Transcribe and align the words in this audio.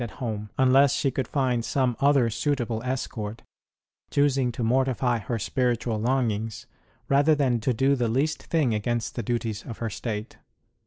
ROSE 0.01 0.05
OF 0.05 0.09
LIMA 0.13 0.13
at 0.13 0.17
home, 0.31 0.49
unless 0.57 0.93
she 0.95 1.11
could 1.11 1.27
find 1.27 1.63
some 1.63 1.95
other 1.99 2.27
suitable 2.31 2.81
escort, 2.81 3.43
choosing 4.09 4.51
to 4.51 4.63
mortify 4.63 5.19
her 5.19 5.37
spiritual 5.37 5.99
longings 5.99 6.65
rather 7.07 7.35
than 7.35 7.59
to 7.59 7.71
do 7.71 7.95
the 7.95 8.07
least 8.09 8.41
thing 8.41 8.73
against 8.73 9.13
the 9.13 9.21
duties 9.21 9.61
of 9.63 9.77
her 9.77 9.91
state. 9.91 10.39